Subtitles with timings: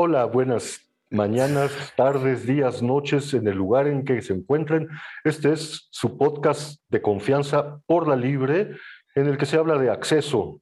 [0.00, 4.88] Hola, buenas mañanas, tardes, días, noches, en el lugar en que se encuentren.
[5.24, 8.76] Este es su podcast de confianza por la libre,
[9.16, 10.60] en el que se habla de acceso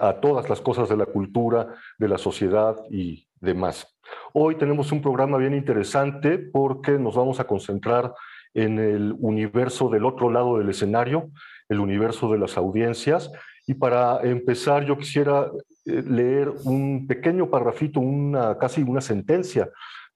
[0.00, 3.98] a todas las cosas de la cultura, de la sociedad y demás.
[4.32, 8.14] Hoy tenemos un programa bien interesante porque nos vamos a concentrar
[8.54, 11.30] en el universo del otro lado del escenario,
[11.68, 13.30] el universo de las audiencias.
[13.66, 15.50] Y para empezar, yo quisiera
[15.84, 19.70] leer un pequeño parrafito, una, casi una sentencia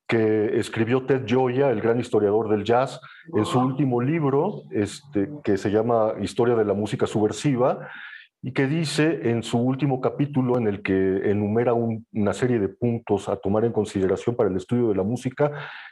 [0.07, 3.01] que escribió Ted Gioia, el gran historiador del jazz,
[3.35, 7.89] en su último libro, este, que se llama Historia de la Música Subversiva,
[8.41, 13.29] y que dice en su último capítulo en el que enumera una serie de puntos
[13.29, 15.51] a tomar en consideración para el estudio de la música,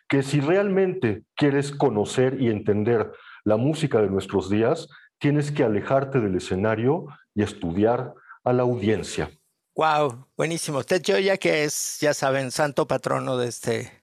[0.09, 3.11] que si realmente quieres conocer y entender
[3.45, 8.14] la música de nuestros días, tienes que alejarte del escenario y estudiar
[8.45, 9.30] a la audiencia.
[9.77, 10.78] Wow, buenísimo.
[10.78, 14.03] Usted ya que es, ya saben, santo patrono de este,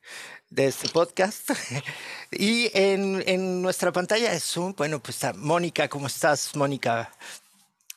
[0.49, 1.51] de este podcast.
[2.31, 7.09] y en, en nuestra pantalla de Zoom, bueno, pues está Mónica, ¿cómo estás, Mónica?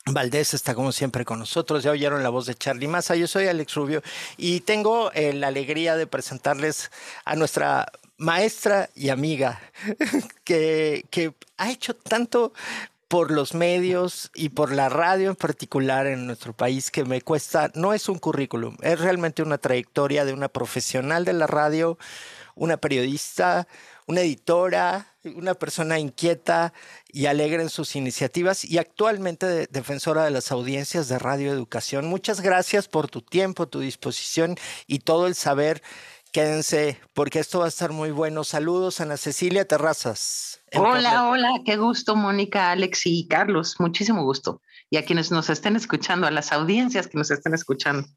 [0.06, 1.82] Valdés está como siempre con nosotros.
[1.82, 3.16] Ya oyeron la voz de Charlie Massa.
[3.16, 4.02] Yo soy Alex Rubio
[4.36, 6.92] y tengo eh, la alegría de presentarles
[7.24, 9.60] a nuestra maestra y amiga
[10.44, 12.52] que, que ha hecho tanto
[13.14, 17.70] por los medios y por la radio en particular en nuestro país que me cuesta,
[17.76, 21.96] no es un currículum, es realmente una trayectoria de una profesional de la radio,
[22.56, 23.68] una periodista,
[24.08, 26.72] una editora, una persona inquieta
[27.08, 32.06] y alegre en sus iniciativas y actualmente defensora de las audiencias de Radio Educación.
[32.06, 34.56] Muchas gracias por tu tiempo, tu disposición
[34.88, 35.84] y todo el saber.
[36.34, 38.42] Quédense porque esto va a estar muy bueno.
[38.42, 40.60] Saludos, Ana Cecilia Terrazas.
[40.74, 43.76] Hola, hola, qué gusto, Mónica, Alex y Carlos.
[43.78, 44.60] Muchísimo gusto.
[44.90, 48.08] Y a quienes nos estén escuchando, a las audiencias que nos estén escuchando.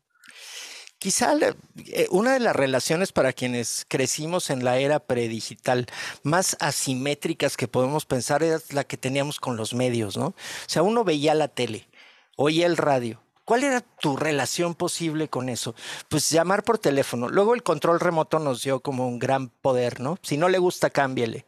[0.98, 1.36] Quizá
[1.76, 5.86] eh, una de las relaciones para quienes crecimos en la era predigital
[6.24, 10.30] más asimétricas que podemos pensar es la que teníamos con los medios, ¿no?
[10.30, 10.36] O
[10.66, 11.88] sea, uno veía la tele,
[12.36, 13.22] oía el radio.
[13.48, 15.74] ¿Cuál era tu relación posible con eso?
[16.10, 17.30] Pues llamar por teléfono.
[17.30, 20.20] Luego el control remoto nos dio como un gran poder, ¿no?
[20.22, 21.46] Si no le gusta, cámbiale.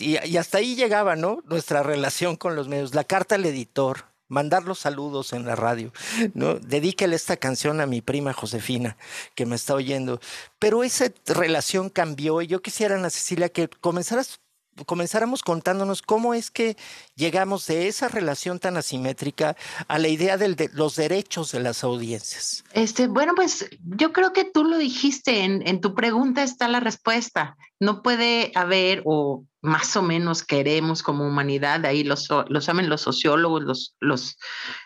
[0.00, 1.38] y, y hasta ahí llegaba, ¿no?
[1.46, 2.94] Nuestra relación con los medios.
[2.94, 5.94] La carta al editor, mandar los saludos en la radio,
[6.34, 6.56] ¿no?
[6.56, 8.98] Dedíquele esta canción a mi prima Josefina,
[9.34, 10.20] que me está oyendo.
[10.58, 14.40] Pero esa relación cambió y yo quisiera, Ana Cecilia, que comenzaras
[14.86, 16.76] comenzáramos contándonos cómo es que
[17.14, 19.56] llegamos de esa relación tan asimétrica
[19.88, 22.64] a la idea de los derechos de las audiencias.
[22.72, 26.80] Este, bueno, pues yo creo que tú lo dijiste, en, en tu pregunta está la
[26.80, 27.56] respuesta.
[27.80, 33.62] No puede haber o más o menos queremos como humanidad, ahí lo, saben los sociólogos,
[33.62, 34.38] los, los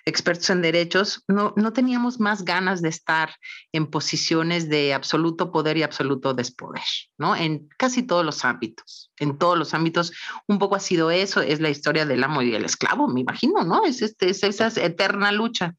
[0.04, 3.30] expertos en derechos, no, no teníamos más ganas de estar
[3.72, 6.82] en posiciones de absoluto poder y absoluto despoder,
[7.18, 7.36] ¿no?
[7.36, 10.12] En casi todos los ámbitos, en todos los ámbitos,
[10.48, 13.62] un poco ha sido eso, es la historia del amo y el esclavo, me imagino,
[13.62, 13.84] ¿no?
[13.84, 15.74] Es, este, es esa eterna lucha.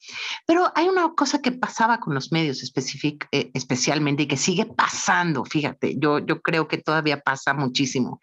[0.48, 5.44] Pero hay una cosa que pasaba con los medios eh, especialmente y que sigue pasando,
[5.44, 6.78] fíjate, yo, yo creo que
[7.18, 8.20] pasa muchísimo,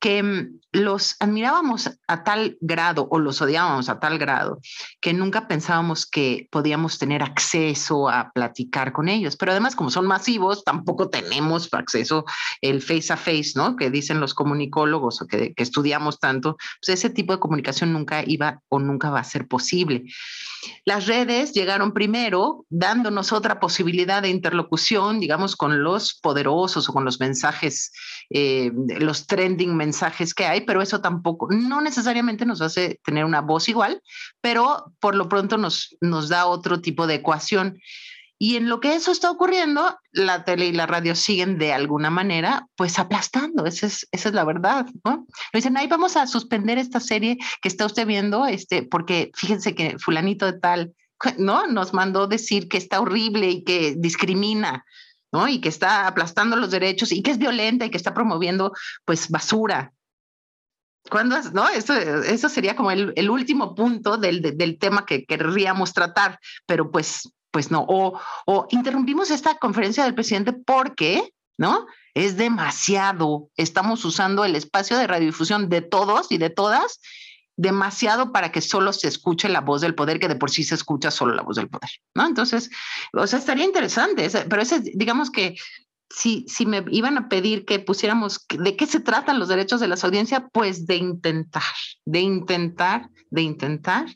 [0.00, 4.60] que Mm, los admirábamos a tal grado o los odiábamos a tal grado
[5.00, 9.36] que nunca pensábamos que podíamos tener acceso a platicar con ellos.
[9.36, 12.24] Pero además, como son masivos, tampoco tenemos acceso
[12.60, 13.76] el face a face, ¿no?
[13.76, 18.22] Que dicen los comunicólogos o que, que estudiamos tanto, pues ese tipo de comunicación nunca
[18.26, 20.04] iba o nunca va a ser posible.
[20.84, 27.04] Las redes llegaron primero dándonos otra posibilidad de interlocución, digamos, con los poderosos o con
[27.04, 27.92] los mensajes,
[28.34, 33.40] eh, los trending mensajes que hay, pero eso tampoco, no necesariamente nos hace tener una
[33.40, 34.02] voz igual,
[34.40, 37.78] pero por lo pronto nos, nos da otro tipo de ecuación.
[38.38, 42.10] Y en lo que eso está ocurriendo, la tele y la radio siguen de alguna
[42.10, 43.66] manera, pues aplastando.
[43.66, 45.26] Esa es, la verdad, ¿no?
[45.54, 49.96] dicen, ahí vamos a suspender esta serie que está usted viendo, este, porque fíjense que
[50.00, 50.92] fulanito de tal,
[51.38, 51.68] ¿no?
[51.68, 54.84] Nos mandó decir que está horrible y que discrimina,
[55.32, 55.48] ¿no?
[55.48, 58.72] Y que está aplastando los derechos y que es violenta y que está promoviendo,
[59.04, 59.92] pues, basura.
[61.10, 61.36] ¿Cuándo?
[61.52, 61.68] ¿No?
[61.68, 66.90] Eso, eso sería como el, el último punto del, del tema que querríamos tratar, pero
[66.90, 71.86] pues pues no, o, o interrumpimos esta conferencia del presidente porque, ¿no?
[72.14, 76.98] Es demasiado, estamos usando el espacio de radiodifusión de todos y de todas
[77.56, 80.74] demasiado para que solo se escuche la voz del poder, que de por sí se
[80.74, 82.26] escucha solo la voz del poder, ¿no?
[82.26, 82.70] Entonces,
[83.12, 85.56] o sea, estaría interesante, pero ese, digamos que
[86.10, 89.88] si, si me iban a pedir que pusiéramos de qué se tratan los derechos de
[89.88, 91.62] las audiencias, pues de intentar,
[92.04, 94.06] de intentar, de intentar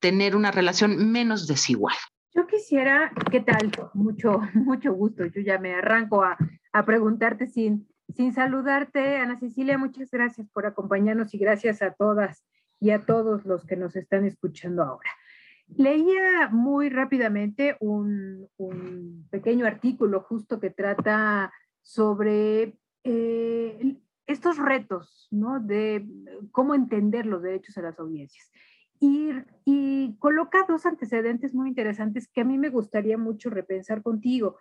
[0.00, 1.94] tener una relación menos desigual
[2.34, 3.70] Yo quisiera, ¿qué tal?
[3.94, 5.26] Mucho, mucho gusto.
[5.26, 6.36] Yo ya me arranco a,
[6.72, 9.16] a preguntarte sin, sin saludarte.
[9.16, 12.44] Ana Cecilia, muchas gracias por acompañarnos y gracias a todas
[12.80, 15.10] y a todos los que nos están escuchando ahora.
[15.68, 18.48] Leía muy rápidamente un,
[19.30, 21.52] pequeño artículo justo que trata
[21.82, 23.96] sobre eh,
[24.26, 25.60] estos retos, ¿no?
[25.60, 26.06] De
[26.52, 28.50] cómo entender los derechos a las audiencias.
[28.98, 29.30] Y,
[29.64, 34.56] y coloca dos antecedentes muy interesantes que a mí me gustaría mucho repensar contigo.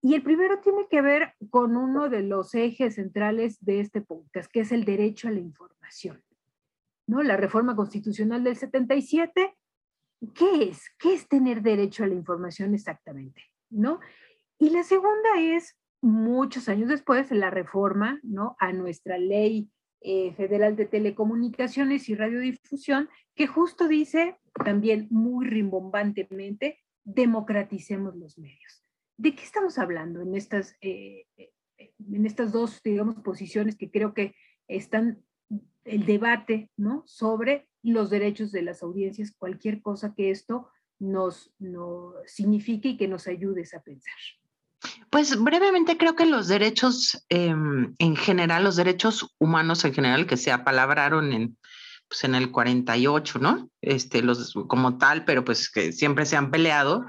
[0.00, 4.50] Y el primero tiene que ver con uno de los ejes centrales de este podcast,
[4.52, 6.22] que es el derecho a la información.
[7.06, 7.22] ¿No?
[7.22, 9.54] La reforma constitucional del 77,
[10.34, 10.90] ¿qué es?
[10.98, 13.42] ¿Qué es tener derecho a la información exactamente?
[13.70, 14.00] ¿No?
[14.58, 18.56] Y la segunda es, muchos años después, la reforma ¿no?
[18.58, 19.70] a nuestra ley
[20.06, 28.82] eh, Federal de Telecomunicaciones y Radiodifusión, que justo dice también muy rimbombantemente, democraticemos los medios.
[29.16, 31.52] ¿De qué estamos hablando en estas, eh, eh,
[32.12, 34.34] en estas dos, digamos, posiciones que creo que
[34.68, 35.24] están
[35.84, 37.02] el debate, ¿no?
[37.06, 43.08] Sobre los derechos de las audiencias, cualquier cosa que esto nos, nos signifique y que
[43.08, 44.14] nos ayudes a pensar.
[45.10, 50.36] Pues brevemente creo que los derechos em, en general, los derechos humanos en general que
[50.36, 51.58] se apalabraron en,
[52.08, 53.70] pues en el 48, ¿no?
[53.80, 57.06] Este, los como tal, pero pues que siempre se han peleado,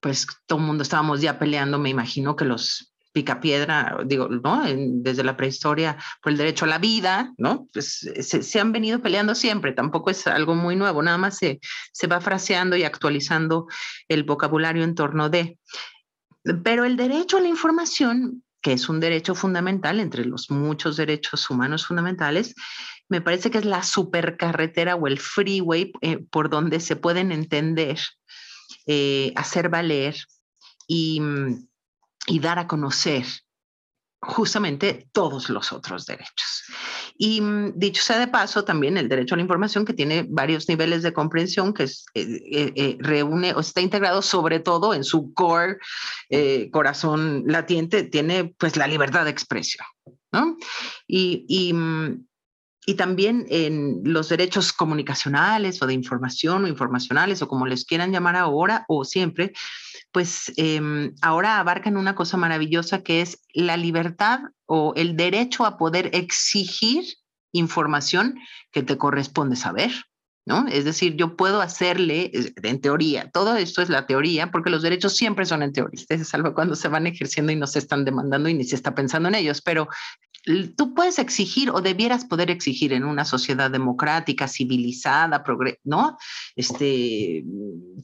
[0.00, 4.64] pues todo el mundo estábamos ya peleando, me imagino que los picapiedra, digo, ¿no?
[4.66, 7.68] desde la prehistoria por el derecho a la vida, ¿no?
[7.72, 11.60] Pues se, han venido peleando siempre, tampoco es algo muy nuevo, nada más se,
[11.92, 13.68] se va fraseando y actualizando
[14.08, 15.58] el vocabulario en torno de.
[16.64, 21.48] Pero el derecho a la información, que es un derecho fundamental entre los muchos derechos
[21.48, 22.56] humanos fundamentales,
[23.08, 28.00] me parece que es la supercarretera o el freeway eh, por donde se pueden entender,
[28.88, 30.16] eh, hacer valer
[30.88, 31.22] y,
[32.26, 33.24] y dar a conocer
[34.24, 36.64] justamente todos los otros derechos.
[37.16, 40.68] Y mm, dicho sea de paso, también el derecho a la información, que tiene varios
[40.68, 45.04] niveles de comprensión, que es, eh, eh, eh reúne o está integrado sobre todo en
[45.04, 45.78] su core,
[46.30, 49.86] eh, corazón latiente, tiene pues la libertad de expresión.
[50.32, 50.56] ¿no?
[51.06, 52.26] Y, y, mm,
[52.86, 58.12] y también en los derechos comunicacionales o de información o informacionales o como les quieran
[58.12, 59.52] llamar ahora o siempre,
[60.14, 65.76] pues eh, ahora abarcan una cosa maravillosa que es la libertad o el derecho a
[65.76, 67.04] poder exigir
[67.52, 68.36] información
[68.70, 69.90] que te corresponde saber.
[70.46, 70.66] ¿No?
[70.68, 72.30] Es decir, yo puedo hacerle,
[72.62, 76.52] en teoría, todo esto es la teoría, porque los derechos siempre son en teoría, salvo
[76.52, 79.36] cuando se van ejerciendo y no se están demandando y ni se está pensando en
[79.36, 79.88] ellos, pero
[80.76, 86.18] tú puedes exigir o debieras poder exigir en una sociedad democrática, civilizada, progre, ¿no?
[86.54, 87.44] Este,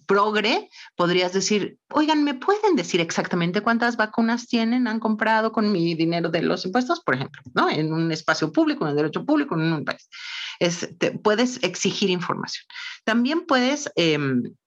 [0.06, 5.94] progre, podrías decir, oigan, ¿me pueden decir exactamente cuántas vacunas tienen, han comprado con mi
[5.94, 7.69] dinero de los impuestos, por ejemplo, ¿no?
[7.69, 10.08] En un espacio público, en el derecho público, en un país.
[11.22, 12.64] Puedes exigir información.
[13.04, 14.18] También puedes eh,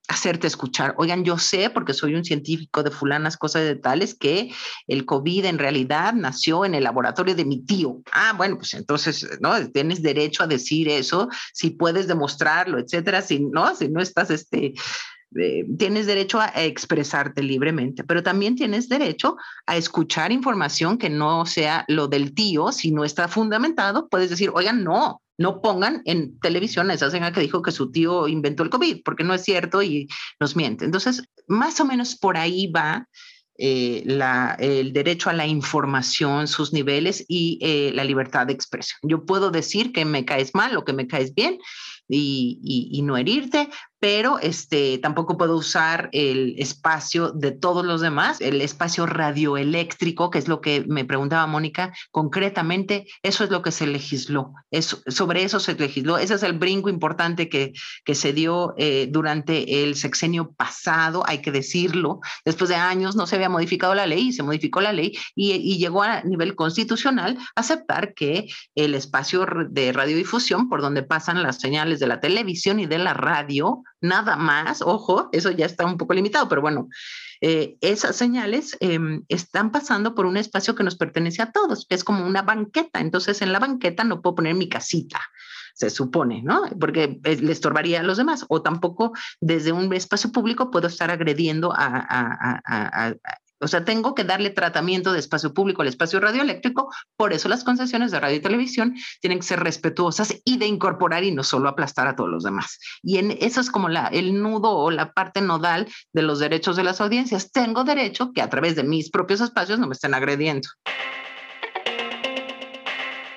[0.07, 0.95] hacerte escuchar.
[0.97, 4.51] Oigan, yo sé, porque soy un científico de fulanas cosas de tales, que
[4.87, 8.01] el COVID en realidad nació en el laboratorio de mi tío.
[8.11, 9.69] Ah, bueno, pues entonces, ¿no?
[9.71, 14.73] Tienes derecho a decir eso, si puedes demostrarlo, etcétera, si no, si no estás, este,
[15.39, 21.45] eh, tienes derecho a expresarte libremente, pero también tienes derecho a escuchar información que no
[21.45, 26.39] sea lo del tío, si no está fundamentado, puedes decir, oigan, no, no pongan en
[26.39, 29.81] televisión esa señora que dijo que su tío inventó el COVID, porque no es cierto
[29.81, 30.07] y
[30.39, 30.85] nos miente.
[30.85, 33.07] Entonces, más o menos por ahí va
[33.57, 34.03] eh,
[34.59, 38.99] el derecho a la información, sus niveles y eh, la libertad de expresión.
[39.03, 41.59] Yo puedo decir que me caes mal o que me caes bien
[42.09, 43.69] y, y no herirte,
[44.03, 50.39] pero este, tampoco puedo usar el espacio de todos los demás, el espacio radioeléctrico, que
[50.39, 55.45] es lo que me preguntaba Mónica, concretamente, eso es lo que se legisló, eso, sobre
[55.45, 57.71] eso se legisló, ese es el brinco importante que,
[58.03, 63.25] que se dio eh, durante el sexenio pasado, hay que decirlo, después de años no
[63.25, 67.37] se había modificado la ley, se modificó la ley y, y llegó a nivel constitucional
[67.55, 72.85] aceptar que el espacio de radiodifusión, por donde pasan las señales de la televisión y
[72.85, 76.89] de la radio, nada más, ojo, eso ya está un poco limitado, pero bueno,
[77.41, 81.95] eh, esas señales eh, están pasando por un espacio que nos pertenece a todos, que
[81.95, 85.21] es como una banqueta, entonces en la banqueta no puedo poner mi casita,
[85.73, 86.63] se supone, ¿no?
[86.79, 91.09] Porque eh, le estorbaría a los demás, o tampoco desde un espacio público puedo estar
[91.09, 93.15] agrediendo a
[93.63, 97.63] o sea, tengo que darle tratamiento de espacio público al espacio radioeléctrico, por eso las
[97.63, 101.69] concesiones de radio y televisión tienen que ser respetuosas y de incorporar y no solo
[101.69, 102.79] aplastar a todos los demás.
[103.01, 106.75] Y en, eso es como la, el nudo o la parte nodal de los derechos
[106.75, 107.51] de las audiencias.
[107.51, 110.67] Tengo derecho que a través de mis propios espacios no me estén agrediendo.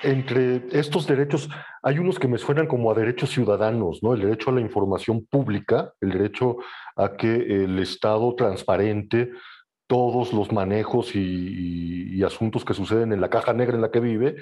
[0.03, 1.49] Entre estos derechos
[1.81, 4.13] hay unos que me suenan como a derechos ciudadanos, ¿no?
[4.13, 6.57] El derecho a la información pública, el derecho
[6.95, 9.31] a que el Estado transparente
[9.87, 14.35] todos los manejos y, asuntos que suceden en la caja negra en la que vive,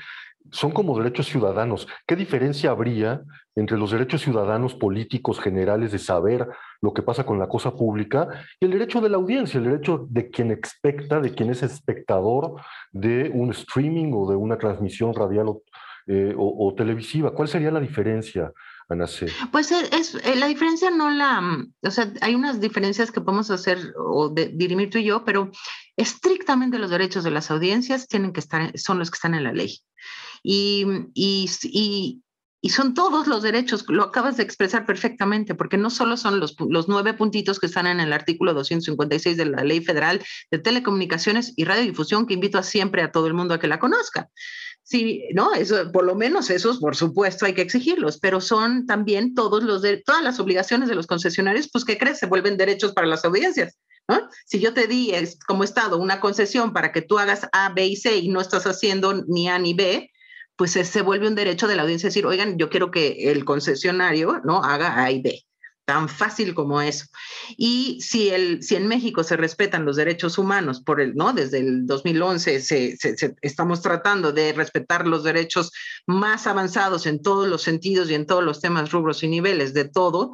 [0.49, 1.87] son como derechos ciudadanos.
[2.07, 3.21] ¿Qué diferencia habría
[3.55, 6.47] entre los derechos ciudadanos políticos generales de saber
[6.81, 8.27] lo que pasa con la cosa pública
[8.59, 12.55] y el derecho de la audiencia, el derecho de quien expecta, de quien es espectador
[12.91, 15.61] de un streaming o de una transmisión radial o,
[16.07, 16.33] eh,
[16.77, 17.33] televisiva?
[17.35, 18.51] ¿Cuál sería la diferencia?
[19.51, 23.49] Pues es, eh, la diferencia no la, mm, o sea, hay unas diferencias que podemos
[23.49, 25.51] hacer o dirimir tú y yo, pero
[25.97, 29.53] estrictamente los derechos de las audiencias tienen que estar, son los que están en la
[29.53, 29.79] ley.
[30.43, 32.21] Y, y,
[32.65, 36.55] y son todos los derechos, lo acabas de expresar perfectamente, porque no solo son los,
[36.67, 40.19] los, nueve puntitos que están en el artículo 256 de la Ley Federal
[40.49, 43.77] de Telecomunicaciones y Radiodifusión, que invito a siempre a todo el mundo a que la
[43.77, 44.31] conozca,
[44.81, 49.35] Sí, no, eso, por lo menos esos, por supuesto, hay que exigirlos, pero son también
[49.35, 52.17] todos los de, todas las obligaciones de los concesionarios, pues, ¿qué crees?
[52.17, 53.77] Se vuelven derechos para las audiencias.
[54.07, 54.27] ¿no?
[54.45, 55.11] Si yo te di
[55.47, 58.65] como Estado una concesión para que tú hagas A, B y C y no estás
[58.65, 60.11] haciendo ni A ni B,
[60.55, 64.41] pues se vuelve un derecho de la audiencia decir, oigan, yo quiero que el concesionario
[64.43, 65.45] no haga A y B
[65.85, 67.05] tan fácil como eso.
[67.57, 71.31] Y si, el, si en México se respetan los derechos humanos, por el, ¿no?
[71.31, 72.97] desde el 2011 se,
[73.41, 75.71] estamos tratando de respetar los derechos
[76.07, 79.85] más avanzados en todos los sentidos y en todos los temas, rubros y niveles de
[79.85, 80.31] todo,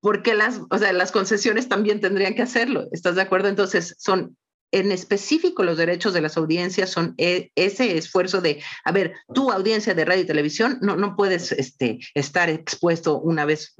[0.00, 2.86] porque las, o sea, las concesiones también tendrían que hacerlo.
[2.92, 3.48] ¿Estás de acuerdo?
[3.48, 4.36] Entonces, son
[4.76, 9.50] en específico los derechos de las audiencias son e, ese esfuerzo de, a ver, tu
[9.50, 13.74] audiencia de radio y televisión no, no puedes este, estar expuesto una vez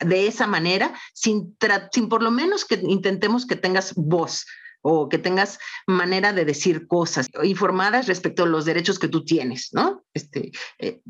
[0.00, 1.56] de esa manera sin,
[1.92, 4.46] sin por lo menos que intentemos que tengas voz
[4.86, 9.70] o que tengas manera de decir cosas informadas respecto a los derechos que tú tienes,
[9.72, 10.04] ¿no?
[10.12, 11.00] Este, eh,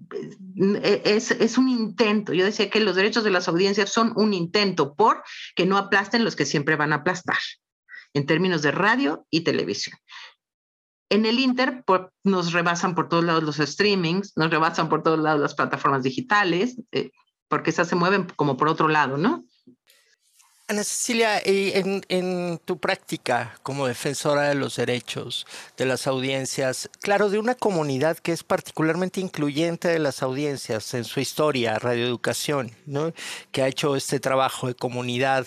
[0.82, 2.32] eh, es, es, un intento.
[2.32, 5.24] Yo decía que los derechos de las audiencias son un intento por
[5.56, 7.38] que no aplasten los que siempre van a aplastar
[8.14, 9.98] en términos de radio y televisión.
[11.10, 11.84] En el Inter
[12.24, 16.76] nos rebasan por todos lados los streamings, nos rebasan por todos lados las plataformas digitales,
[16.92, 17.10] eh,
[17.48, 19.44] porque esas se mueven como por otro lado, ¿no?
[20.66, 27.28] Ana Cecilia, en, en, tu práctica como defensora de los derechos de las audiencias, claro,
[27.28, 33.12] de una comunidad que es particularmente incluyente de las audiencias en su historia, radioeducación, ¿no?
[33.52, 35.46] que ha hecho este trabajo de comunidad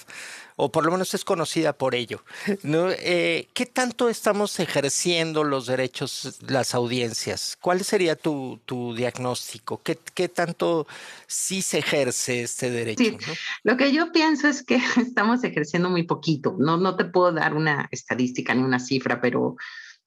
[0.57, 2.23] o por lo menos es conocida por ello.
[2.63, 2.89] ¿no?
[2.89, 7.57] Eh, ¿Qué tanto estamos ejerciendo los derechos, las audiencias?
[7.61, 9.81] ¿Cuál sería tu, tu diagnóstico?
[9.83, 10.87] ¿Qué, ¿Qué, tanto
[11.27, 13.03] sí se ejerce este derecho?
[13.03, 13.17] Sí.
[13.63, 16.55] Lo que yo pienso es que estamos ejerciendo muy poquito.
[16.57, 19.57] No, no te puedo dar una estadística ni una cifra, pero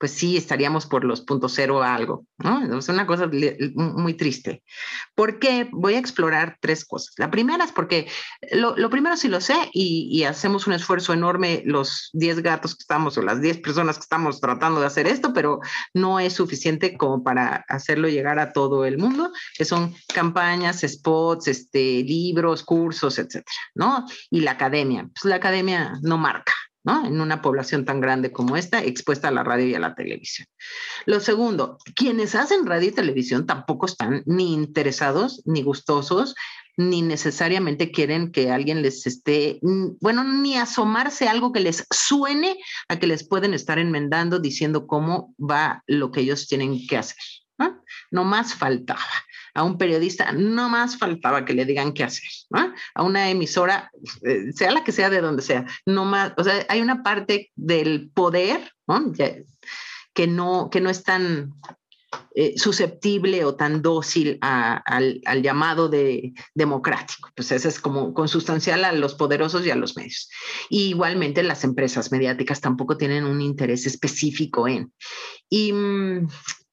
[0.01, 2.79] pues sí estaríamos por los puntos cero algo, ¿no?
[2.79, 3.29] Es una cosa
[3.75, 4.63] muy triste.
[5.13, 5.69] ¿Por qué?
[5.71, 7.13] Voy a explorar tres cosas.
[7.17, 8.07] La primera es porque
[8.51, 13.15] lo, primero sí lo sé y, hacemos un esfuerzo enorme los 10 gatos que estamos
[13.17, 15.59] o las 10 personas que estamos tratando de hacer esto, pero
[15.93, 21.47] no es suficiente como para hacerlo llegar a todo el mundo, que son campañas, spots,
[21.47, 24.05] este, libros, cursos, etcétera, ¿no?
[24.31, 26.53] Y la academia, pues la academia no marca,
[26.85, 30.47] en una población tan grande como esta, expuesta a la radio y a la televisión.
[31.05, 36.35] Lo segundo, quienes hacen radio y televisión tampoco están ni interesados, ni gustosos,
[36.77, 39.59] ni necesariamente quieren que alguien les esté,
[39.99, 42.57] bueno, ni asomarse algo que les suene
[42.87, 47.17] a que les pueden estar enmendando diciendo cómo va lo que ellos tienen que hacer.
[48.09, 48.99] No más faltaba
[49.53, 52.73] a un periodista, no más faltaba que le digan qué hacer, ¿no?
[52.95, 53.91] A una emisora,
[54.23, 57.51] eh, sea la que sea de donde sea, no más, o sea, hay una parte
[57.55, 58.71] del poder,
[60.13, 61.53] que no, que no es tan
[62.35, 67.29] eh, susceptible o tan dócil al, llamado de democrático.
[67.35, 70.29] Pues eso es como consustancial a los poderosos y a los medios.
[70.69, 74.93] igualmente las empresas mediáticas tampoco tienen un interés específico en.
[75.49, 76.27] ¿Y mm,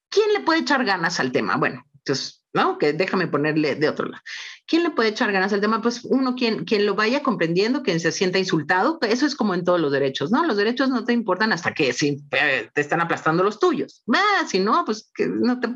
[0.09, 1.57] quién le puede echar ganas al tema?
[1.57, 2.77] Bueno, entonces ¿no?
[2.77, 4.23] Que déjame ponerle de otro lado.
[4.67, 5.81] ¿Quién le puede echar ganas al tema?
[5.81, 9.65] Pues uno, quien, quien lo vaya comprendiendo, quien se sienta insultado, eso es como en
[9.65, 10.45] todos los derechos, ¿no?
[10.45, 14.03] Los derechos no te importan hasta que si, eh, te están aplastando los tuyos.
[14.13, 15.69] Ah, si no, pues que no te...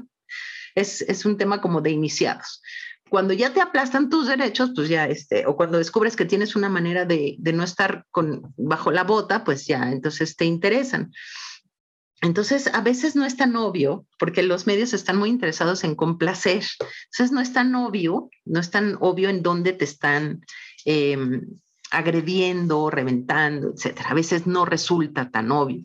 [0.75, 2.63] Es, es un tema como de iniciados.
[3.13, 6.71] cuando ya te aplastan tus derechos, pues ya, este, o cuando descubres que tienes una
[6.71, 11.13] manera de, de no estar con, bajo la bota, pues ya, entonces te interesan.
[12.23, 16.65] Entonces, a veces no es tan obvio, porque los medios están muy interesados en complacer.
[17.11, 20.41] Entonces, no es tan obvio, no es tan obvio en dónde te están
[20.85, 21.43] em,
[21.91, 24.11] agrediendo, reventando, etcétera.
[24.11, 25.85] A veces no resulta tan obvio.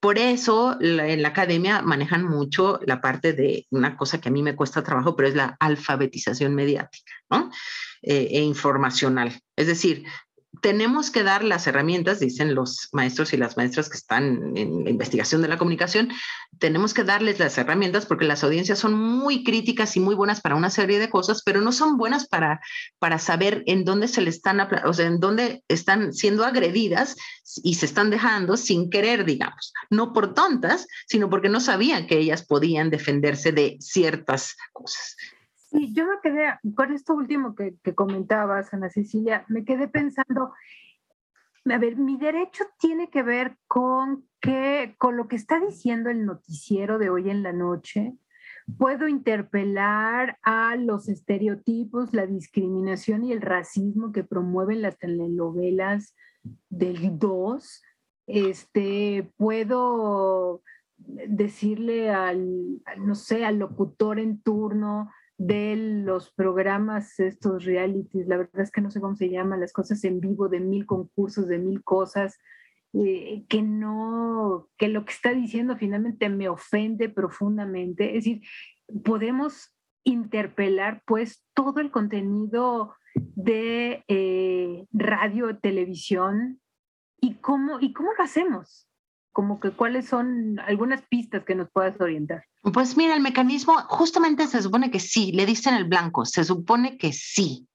[0.00, 4.42] Por eso en la academia manejan mucho la parte de una cosa que a mí
[4.42, 7.12] me cuesta trabajo, pero es la alfabetización mediática.
[8.02, 9.40] Eh, e informacional.
[9.56, 10.04] Es decir,
[10.66, 15.40] tenemos que dar las herramientas, dicen los maestros y las maestras que están en investigación
[15.40, 16.10] de la comunicación,
[16.58, 20.56] tenemos que darles las herramientas porque las audiencias son muy críticas y muy buenas para
[20.56, 22.60] una serie de cosas, pero no son buenas para,
[22.98, 27.14] para saber en dónde se le están, o sea, en dónde están siendo agredidas
[27.62, 32.18] y se están dejando sin querer, digamos, no por tontas, sino porque no sabían que
[32.18, 35.14] ellas podían defenderse de ciertas cosas.
[35.68, 40.52] Sí, yo me quedé, con esto último que, comentabas, Ana Cecilia, me quedé pensando,
[41.64, 46.24] a ver, mi derecho tiene que ver con que, con lo que está diciendo el
[46.24, 48.14] noticiero de hoy en la noche,
[48.78, 56.14] puedo interpelar a los estereotipos, la discriminación y el racismo que promueven las telenovelas
[56.68, 57.82] del 2.
[58.28, 60.62] Este, puedo
[60.96, 68.62] decirle al, no sé, al locutor en turno, de los programas, estos realities, la verdad
[68.62, 71.58] es que no sé cómo se llaman, las cosas en vivo de mil concursos, de
[71.58, 72.38] mil cosas,
[72.94, 78.16] eh, que no, que lo que está diciendo finalmente me ofende profundamente.
[78.16, 78.42] Es decir,
[79.04, 79.74] podemos
[80.04, 86.60] interpelar pues todo el contenido de eh, radio, televisión
[87.20, 88.88] y cómo, y cómo lo hacemos
[89.36, 92.46] como que cuáles son algunas pistas que nos puedas orientar.
[92.72, 96.96] Pues mira, el mecanismo justamente se supone que sí, le dicen el blanco, se supone
[96.96, 97.68] que sí.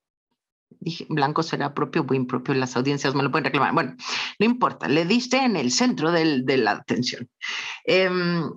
[0.79, 3.75] Dije, blanco será propio o impropio, las audiencias me lo pueden reclamar.
[3.75, 3.95] Bueno,
[4.39, 7.29] no importa, le diste en el centro del, de la atención.
[7.85, 8.49] Em,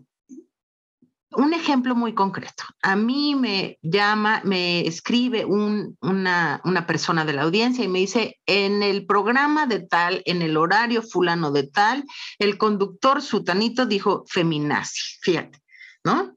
[1.36, 2.64] un ejemplo muy concreto.
[2.82, 8.40] A mí me llama, me escribe una, una, persona de la audiencia y me dice,
[8.46, 12.04] en el programa de tal, en el horario fulano de tal,
[12.38, 15.18] el conductor sutanito dijo feminazi.
[15.22, 15.60] Fíjate,
[16.04, 16.36] ¿no?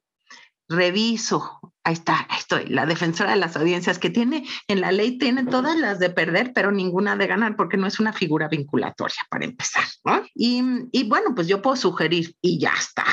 [0.70, 5.18] Reviso, ahí está, ahí estoy, la defensora de las audiencias que tiene, en la ley
[5.18, 9.22] tiene todas las de perder, pero ninguna de ganar, porque no es una figura vinculatoria
[9.30, 10.24] para empezar, ¿no?
[10.36, 13.06] Y, y bueno, pues yo puedo sugerir y ya está,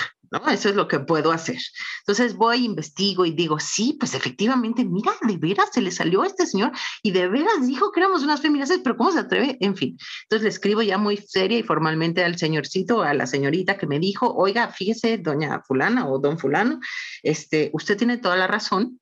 [0.51, 1.59] eso es lo que puedo hacer.
[2.01, 6.27] Entonces voy, investigo y digo, sí, pues efectivamente, mira, de veras se le salió a
[6.27, 9.57] este señor y de veras dijo que éramos unas feministas, pero ¿cómo se atreve?
[9.61, 13.77] En fin, entonces le escribo ya muy seria y formalmente al señorcito, a la señorita
[13.77, 16.81] que me dijo, oiga, fíjese, doña fulana o don fulano,
[17.23, 19.01] este, usted tiene toda la razón.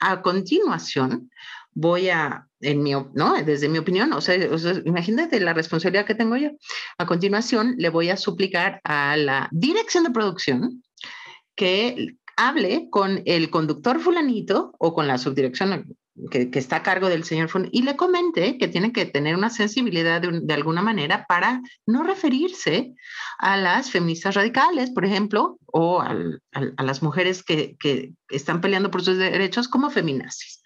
[0.00, 1.30] A continuación,
[1.74, 3.34] voy a, en mi, ¿no?
[3.44, 4.36] Desde mi opinión, o sea,
[4.84, 6.50] imagínate la responsabilidad que tengo yo.
[6.98, 10.82] A continuación, le voy a suplicar a la dirección de producción
[11.56, 15.96] que hable con el conductor fulanito o con la subdirección
[16.30, 19.50] que, está a cargo del señor fulanito y le comente que tiene que tener una
[19.50, 22.94] sensibilidad de, alguna manera para no referirse
[23.38, 29.02] a las feministas radicales, por ejemplo, o a las mujeres que, que están peleando por
[29.02, 30.63] sus derechos como feminazis.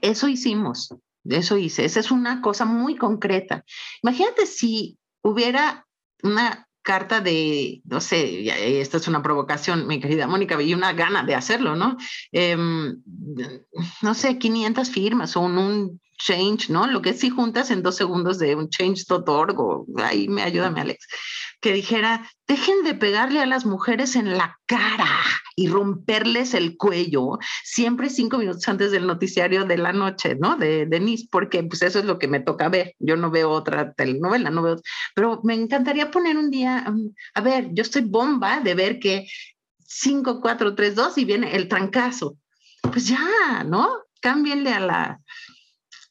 [0.00, 1.84] Eso hicimos, eso hice.
[1.84, 3.64] Esa es una cosa muy concreta.
[4.02, 5.86] Imagínate si hubiera
[6.22, 11.22] una carta de, no sé, esta es una provocación, mi querida Mónica, y una gana
[11.22, 11.98] de hacerlo, ¿no?
[12.32, 13.02] Em,
[14.00, 16.86] no sé, 500 firmas o un, change, ¿no?
[16.86, 21.06] Lo que si juntas en dos segundos de un change.org, o ahí me ayúdame, Alex,
[21.60, 25.08] que dijera, dejen de pegarle a las mujeres en la cara
[25.56, 30.56] y romperles el cuello siempre cinco minutos antes del noticiario de la noche, ¿no?
[30.56, 32.94] De Denise, porque pues eso es lo que me toca ver.
[32.98, 34.80] Yo no veo otra telenovela, no veo,
[35.14, 39.26] pero me encantaría poner un día, um, a ver, yo estoy bomba de ver que
[39.78, 42.36] 5, 4, 3, 2 y viene el trancazo.
[42.82, 43.88] Pues ya, ¿no?
[44.20, 45.20] Cámbienle a la,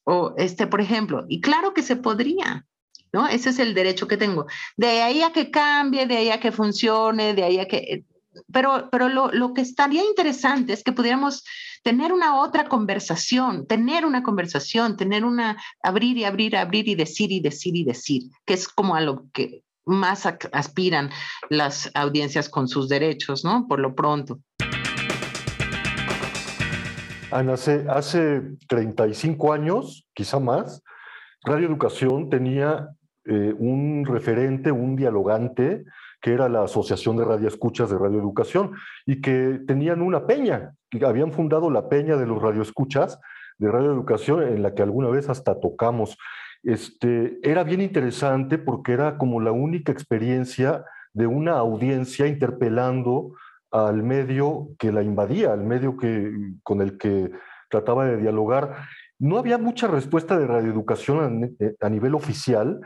[0.03, 2.65] o este, por ejemplo, y claro que se podría,
[3.13, 3.27] ¿no?
[3.27, 4.47] Ese es el derecho que tengo.
[4.75, 8.05] De ahí a que cambie, de ahí a que funcione, de ahí a que
[8.51, 11.43] pero, pero lo, lo, que estaría interesante es que pudiéramos
[11.83, 17.31] tener una otra conversación, tener una conversación, tener una, abrir y abrir, abrir y decir
[17.31, 21.09] y decir y decir, que es como a lo que más aspiran
[21.49, 23.67] las audiencias con sus derechos, ¿no?
[23.67, 24.39] Por lo pronto.
[27.31, 30.81] Ana, hace, hace 35 años, quizá más,
[31.43, 32.89] Radio Educación tenía
[33.27, 35.85] eh, un referente, un dialogante
[36.21, 38.73] que era la Asociación de Radioescuchas de Radioeducación,
[39.05, 43.19] y que tenían una peña, que habían fundado la peña de los radioescuchas
[43.57, 46.17] de radioeducación, en la que alguna vez hasta tocamos.
[46.63, 53.33] Este, era bien interesante porque era como la única experiencia de una audiencia interpelando
[53.71, 56.31] al medio que la invadía, al medio que,
[56.63, 57.31] con el que
[57.69, 58.75] trataba de dialogar.
[59.19, 62.81] No había mucha respuesta de radioeducación a, a nivel oficial,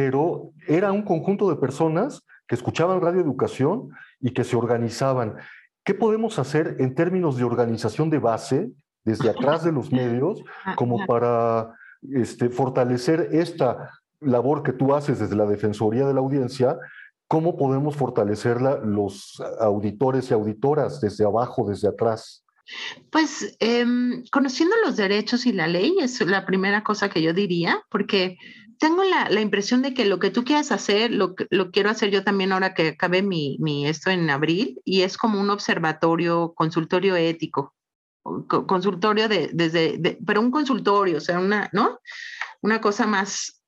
[0.00, 5.34] pero era un conjunto de personas que escuchaban radioeducación y que se organizaban.
[5.84, 8.70] ¿Qué podemos hacer en términos de organización de base,
[9.04, 10.40] desde atrás de los medios,
[10.76, 11.74] como para
[12.12, 16.78] este, fortalecer esta labor que tú haces desde la Defensoría de la Audiencia?
[17.26, 22.44] ¿Cómo podemos fortalecerla los auditores y auditoras desde abajo, desde atrás?
[23.10, 27.82] Pues em, conociendo los derechos y la ley es la primera cosa que yo diría,
[27.90, 28.36] porque
[28.78, 32.10] tengo la, la, impresión de que lo que tú quieras hacer, lo, lo quiero hacer
[32.10, 36.54] yo también ahora que acabe mi, mi, esto en abril, y es como un observatorio,
[36.54, 37.74] consultorio ético,
[38.22, 41.98] consultorio de, desde, pero un consultorio, o sea, una, ¿no?
[42.60, 43.62] Una cosa más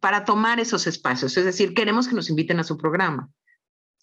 [0.00, 3.28] para tomar esos espacios, es decir, queremos que nos inviten a su programa.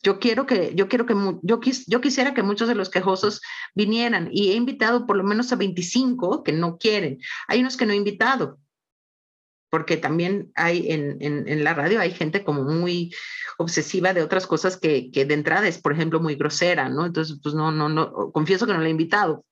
[0.01, 3.41] Yo quiero que, yo quiero que, yo, quis, yo quisiera que muchos de los quejosos
[3.75, 7.19] vinieran y he invitado por lo menos a 25 que no quieren.
[7.49, 8.59] Hay unos que no he invitado,
[9.69, 13.13] porque también hay en, en, la radio hay gente como muy
[13.57, 17.05] obsesiva de otras cosas que, que, de entrada es, por ejemplo, muy grosera, ¿no?
[17.05, 19.45] Entonces, pues no, no, no, confieso que no la he invitado,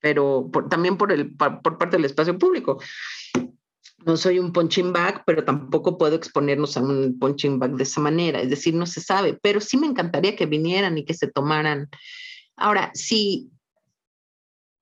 [0.00, 2.80] pero también por, el, por parte del espacio público.
[4.06, 8.00] No soy un punching bag, pero tampoco puedo exponernos a un punching bag de esa
[8.00, 11.26] manera, es decir, no se sabe, pero sí me encantaría que vinieran y que se
[11.26, 11.88] tomaran.
[12.56, 13.50] Ahora, si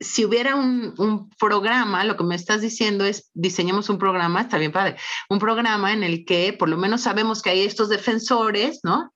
[0.00, 4.72] si hubiera un, programa, lo que me estás diciendo es, diseñemos un programa, está bien
[4.72, 4.96] padre,
[5.28, 9.12] un programa en el que por lo menos sabemos que hay estos defensores, ¿no?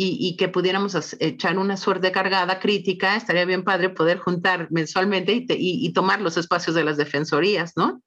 [0.00, 5.84] Y, que pudiéramos echar una suerte cargada crítica, estaría bien padre poder juntar mensualmente y,
[5.84, 8.00] y, tomar los espacios de las defensorías, ¿no?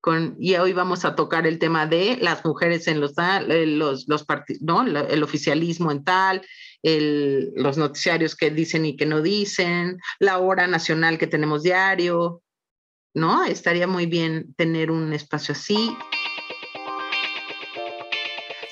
[0.00, 3.12] Con, y hoy vamos a tocar el tema de las mujeres en los,
[3.46, 4.26] los, los
[4.62, 4.86] ¿no?
[4.86, 6.40] El oficialismo en tal,
[6.82, 12.42] el, los noticiarios que dicen y que no dicen, la hora nacional que tenemos diario,
[13.14, 13.44] ¿no?
[13.44, 15.96] Estaría muy bien tener un espacio así.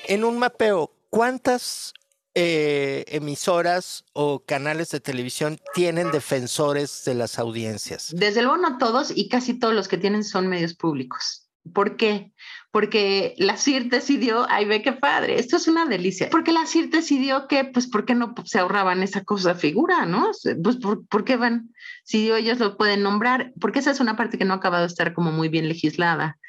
[0.07, 1.93] En un mapeo, ¿cuántas
[2.33, 8.13] eh, emisoras o canales de televisión tienen defensores de las audiencias?
[8.13, 11.40] Desde luego no todos y casi todos los que tienen son medios públicos.
[11.73, 12.33] ¿Por qué?
[12.71, 16.29] Porque la CIR decidió, ay, ve qué padre, esto es una delicia.
[16.29, 20.31] Porque la CIR decidió que, pues, ¿por qué no se ahorraban esa cosa figura, no?
[20.63, 21.69] Pues, ¿por, qué van?
[22.03, 24.87] Si ellos lo pueden nombrar, porque esa es una parte que no ha acabado de
[24.87, 26.39] estar como muy bien legislada.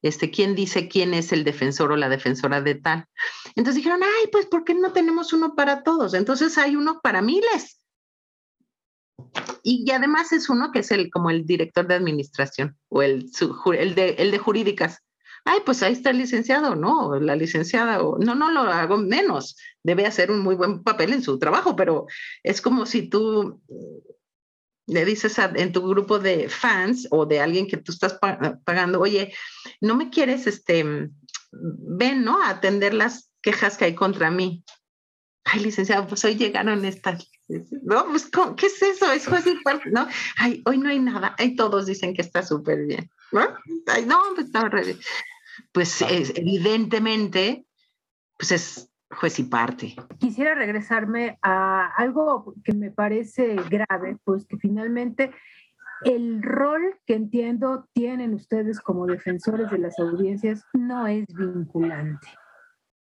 [0.00, 3.04] Este, ¿quién dice quién es el defensor o la defensora de tal?
[3.54, 6.14] Entonces dijeron, ay, pues, ¿por qué no tenemos uno para todos?
[6.14, 7.81] Entonces hay uno para miles.
[9.62, 13.30] Y, además es uno que es el como el director de administración o el,
[13.78, 15.02] el, de, el de jurídicas.
[15.44, 17.18] Ay, pues ahí está el licenciado, ¿no?
[17.18, 19.56] La licenciada, o no, no lo hago menos.
[19.82, 22.06] Debe hacer un muy buen papel en su trabajo, pero
[22.44, 23.60] es como si tú
[24.86, 28.18] le dices en tu grupo de fans o de alguien que tú estás
[28.64, 29.34] pagando, oye,
[29.80, 31.10] no me quieres, este,
[31.50, 32.42] ven, ¿no?
[32.42, 34.64] A atender las quejas que hay contra mí.
[35.44, 39.12] Ay, licenciado, pues hoy llegaron estas no, pues, ¿qué es eso?
[39.12, 40.06] Es juez y parte, ¿no?
[40.38, 41.34] Ay, hoy no hay nada.
[41.38, 43.42] Ay, todos dicen que está súper bien, ¿no?
[43.88, 44.70] Ay, no, pues está
[45.72, 47.66] Pues es, evidentemente,
[48.38, 49.94] pues es juez y parte.
[50.18, 55.32] Quisiera regresarme a algo que me parece grave, pues que finalmente
[56.04, 62.28] el rol que entiendo tienen ustedes como defensores de las audiencias no es vinculante.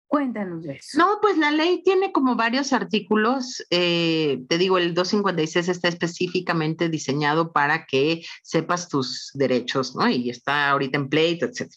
[0.09, 0.97] Cuéntanos eso.
[0.97, 3.63] No, pues la ley tiene como varios artículos.
[3.69, 10.09] Eh, te digo, el 256 está específicamente diseñado para que sepas tus derechos, ¿no?
[10.09, 11.71] Y está ahorita en pleito, etc.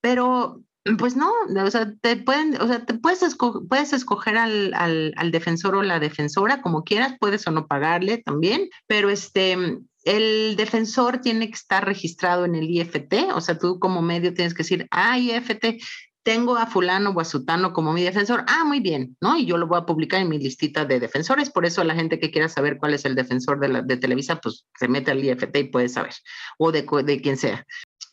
[0.00, 0.64] Pero,
[0.98, 1.30] pues no,
[1.64, 3.36] o sea, te pueden, o sea, te puedes,
[3.68, 8.18] puedes escoger al, al, al defensor o la defensora como quieras, puedes o no pagarle
[8.18, 9.56] también, pero este,
[10.02, 14.54] el defensor tiene que estar registrado en el IFT, o sea, tú como medio tienes
[14.54, 15.80] que decir, ah, IFT,
[16.26, 19.38] tengo a fulano o a sutano como mi defensor, ah, muy bien, ¿no?
[19.38, 22.18] Y yo lo voy a publicar en mi listita de defensores, por eso la gente
[22.18, 25.24] que quiera saber cuál es el defensor de, la, de Televisa, pues se mete al
[25.24, 26.14] IFT y puede saber,
[26.58, 27.64] o de, de quien sea.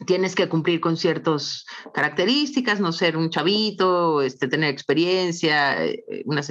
[0.06, 6.41] Tienes que cumplir con ciertas características, no ser un chavito, este, tener experiencia, eh, una,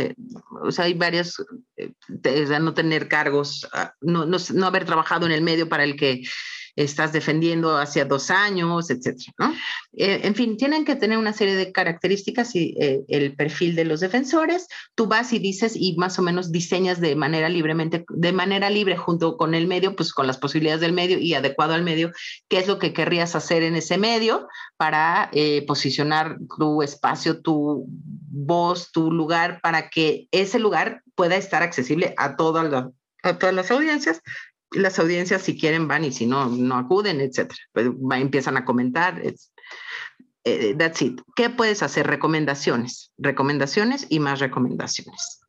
[0.65, 1.37] o sea, hay varias,
[1.77, 1.93] eh,
[2.61, 6.23] no tener cargos, ah, no, no, no haber trabajado en el medio para el que
[6.77, 9.53] estás defendiendo hacia dos años, etcétera.
[9.93, 13.85] Eh, en fin, tienen que tener una serie de características y eh, el perfil de
[13.85, 14.69] los defensores.
[14.95, 18.97] Tú vas y dices y más o menos diseñas de manera libremente, de manera libre
[18.97, 22.11] junto con el medio, pues con las posibilidades del medio y adecuado al medio,
[22.49, 27.85] qué es lo que querrías hacer en ese medio para eh, posicionar tu espacio, tu
[27.87, 32.87] voz, tu lugar, para que ese lugar pueda estar accesible a, todas
[33.23, 34.23] a todas las audiencias.
[34.75, 37.59] Las audiencias, si quieren, van y si no, no acuden, etcétera.
[37.73, 39.23] Pues, empiezan a comentar.
[40.45, 41.21] Eh, that's it.
[41.37, 42.07] ¿Qué puedes hacer?
[42.07, 45.41] Recomendaciones, recomendaciones y más recomendaciones.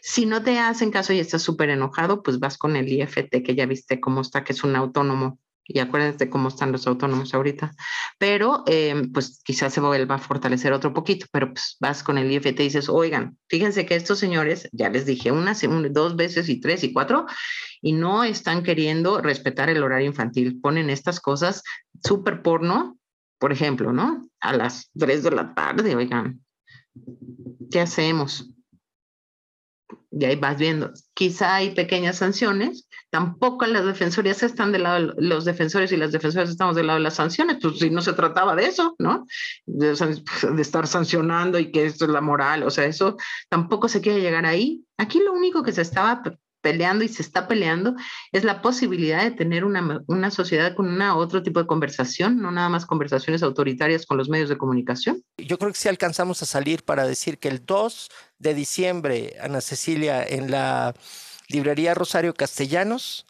[0.00, 3.54] Si no te hacen caso y estás súper enojado, pues vas con el IFT, que
[3.56, 7.74] ya viste cómo está, que es un autónomo y acuérdense cómo están los autónomos ahorita,
[8.18, 12.30] pero em, pues quizás se vuelva a fortalecer otro poquito, pero pues vas con el
[12.30, 15.54] IFT y dices, oigan, fíjense que estos señores, ya les dije una,
[15.90, 17.26] dos veces y tres y cuatro,
[17.82, 21.62] y no están queriendo respetar el horario infantil, ponen estas cosas
[22.04, 22.98] súper porno,
[23.38, 24.28] por ejemplo, ¿no?
[24.40, 26.40] A las tres de la tarde, oigan,
[27.70, 28.55] ¿qué hacemos?
[30.18, 30.92] Y ahí vas viendo.
[31.14, 36.48] Quizá hay pequeñas sanciones, tampoco las defensorías están del lado, los defensores y las defensoras
[36.48, 39.26] estamos del lado de las sanciones, pues si no se trataba de eso, ¿no?
[39.66, 43.16] De, de, estar sancionando y que esto es la moral, o sea, eso
[43.50, 44.84] tampoco se quiere llegar ahí.
[44.96, 46.22] Aquí lo único que se estaba
[46.66, 47.94] peleando y se está peleando
[48.32, 52.50] es la posibilidad de tener una, una sociedad con una otro tipo de conversación, no
[52.50, 55.22] nada más conversaciones autoritarias con los medios de comunicación.
[55.38, 59.60] Yo creo que si alcanzamos a salir para decir que el 2 de diciembre, Ana
[59.60, 60.94] Cecilia, en la
[61.48, 63.26] librería Rosario Castellanos,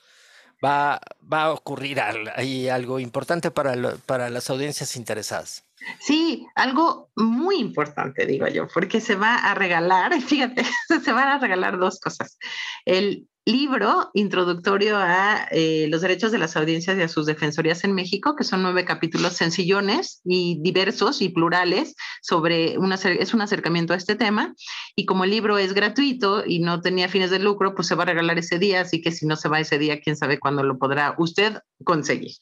[0.64, 1.00] va,
[1.32, 3.74] va a ocurrir ahí algo importante para,
[4.06, 5.64] para las audiencias interesadas.
[6.00, 11.38] Sí, algo muy importante, digo yo, porque se va a regalar, fíjate, se van a
[11.38, 12.38] regalar dos cosas.
[12.84, 17.94] El libro introductorio a eh, los derechos de las audiencias y a sus defensorías en
[17.94, 23.92] México, que son nueve capítulos sencillones y diversos y plurales sobre una, es un acercamiento
[23.92, 24.52] a este tema.
[24.96, 28.02] Y como el libro es gratuito y no tenía fines de lucro, pues se va
[28.02, 30.64] a regalar ese día, así que si no se va ese día, quién sabe cuándo
[30.64, 32.32] lo podrá usted conseguir.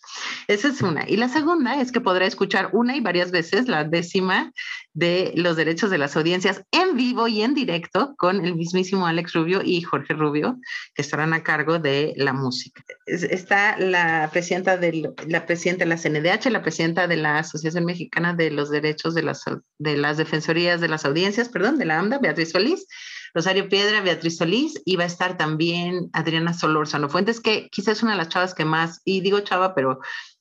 [0.48, 1.06] Esa es una.
[1.06, 4.52] Y la segunda es que podrá escuchar una y varias veces la décima
[4.94, 9.32] de los derechos de las audiencias en vivo y en directo con el mismísimo Alex
[9.34, 10.58] Rubio y Jorge Rubio,
[10.94, 12.82] que estarán a cargo de la música.
[13.06, 18.34] Está la presidenta, de la presidenta de la CNDH, la presidenta de la Asociación Mexicana
[18.34, 19.42] de los Derechos de las,
[19.78, 22.86] de las Defensorías de las Audiencias, perdón, de la AMDA, Beatriz Solís,
[23.34, 28.02] Rosario Piedra, Beatriz Solís, y va a estar también Adriana Solórzano Fuentes, que quizás es
[28.02, 29.98] una de las chavas que más, y digo chava, pero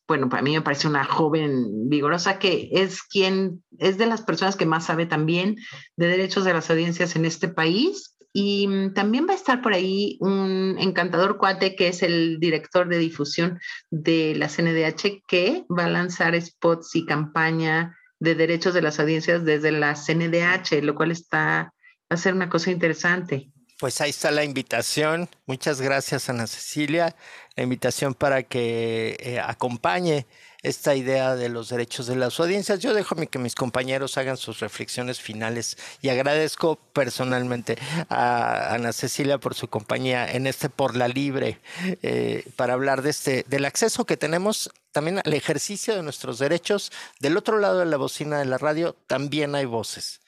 [0.08, 4.56] bueno, para mí me parece una joven vigorosa que es quien es de las personas
[4.56, 5.56] que más sabe también
[5.96, 8.13] de derechos de las audiencias en este país.
[8.34, 12.90] Y mm, también va a estar por ahí un encantador cuate que es el director
[12.90, 13.60] de difusión
[13.92, 19.46] de la CNDH que va a lanzar spots y campaña de derechos de las audiencias
[19.46, 21.74] desde la CNDH, lo cual está
[22.12, 23.50] va a ser una cosa interesante.
[23.80, 25.30] Pues ahí está la invitación.
[25.46, 27.16] Muchas gracias, Ana Cecilia.
[27.56, 30.26] La invitación para que eh, acompañe
[30.64, 32.80] esta idea de los derechos de las audiencias.
[32.80, 37.78] Yo dejo que mis compañeros hagan sus reflexiones finales y agradezco personalmente
[38.10, 41.60] a Ana Cecilia por su compañía en este Por la Libre
[42.02, 46.92] eh, para hablar de este, del acceso que tenemos también al ejercicio de nuestros derechos.
[47.20, 50.22] Del otro lado de la bocina de la radio también hay voces.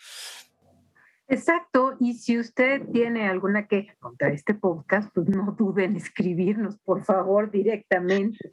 [1.27, 6.77] Exacto, y si usted tiene alguna queja contra este podcast, pues no duden en escribirnos,
[6.77, 8.51] por favor, directamente.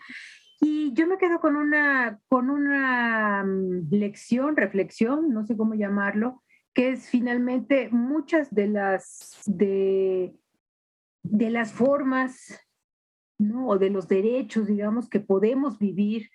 [0.65, 6.41] Y yo me quedo con una, con una mm, lección, reflexión, no sé cómo llamarlo,
[6.73, 10.37] que es finalmente muchas de las, de,
[11.25, 12.61] de las formas
[13.39, 13.67] ¿no?
[13.67, 16.31] o de los derechos, digamos, que podemos vivir,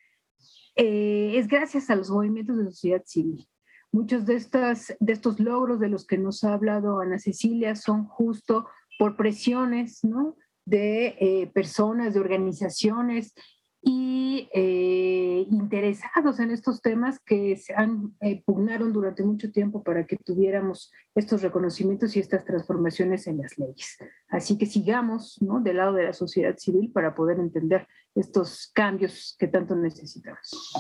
[0.76, 3.48] eh, es gracias a los movimientos de sociedad civil.
[3.94, 8.04] Muchos de, estas, de estos logros de los que nos ha hablado Ana Cecilia son
[8.04, 8.68] justo
[9.00, 10.36] por presiones ¿no?
[10.66, 13.34] de eh, personas, de organizaciones
[13.82, 20.06] y eh, interesados en estos temas que se han eh, pugnaron durante mucho tiempo para
[20.06, 23.98] que tuviéramos estos reconocimientos y estas transformaciones en las leyes.
[24.30, 25.60] Así que sigamos ¿no?
[25.60, 30.74] del lado de la sociedad civil para poder entender estos cambios que tanto necesitamos.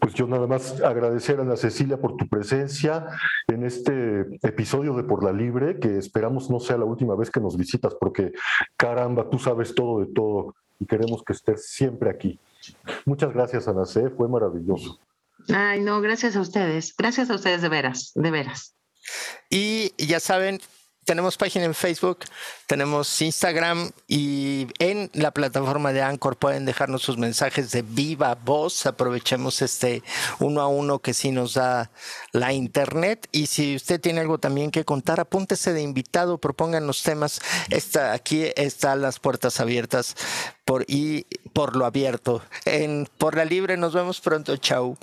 [0.00, 3.06] Pues yo nada más agradecer a Ana Cecilia por tu presencia
[3.46, 7.40] en este episodio de Por la Libre, que esperamos no sea la última vez que
[7.40, 8.32] nos visitas, porque
[8.76, 12.40] caramba, tú sabes todo de todo y queremos que estés siempre aquí.
[13.04, 14.10] Muchas gracias, Ana C.
[14.10, 14.98] Fue maravilloso.
[15.48, 16.94] Ay, no, gracias a ustedes.
[16.96, 18.74] Gracias a ustedes de veras, de veras.
[19.48, 20.60] Y ya saben,
[21.04, 22.20] tenemos página en Facebook,
[22.66, 28.86] tenemos Instagram y en la plataforma de Anchor pueden dejarnos sus mensajes de viva voz.
[28.86, 30.02] Aprovechemos este
[30.38, 31.90] uno a uno que sí nos da
[32.32, 33.28] la internet.
[33.32, 37.40] Y si usted tiene algo también que contar, apúntese de invitado, propongan los temas.
[37.70, 40.14] Está, aquí están las puertas abiertas
[40.64, 42.42] por, y por lo abierto.
[42.64, 44.56] En Por la Libre nos vemos pronto.
[44.56, 44.96] Chao.